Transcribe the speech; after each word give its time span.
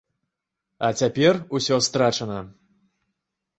А 0.87 0.91
цяпер 1.01 1.39
усё 1.59 1.79
страчана. 1.91 2.39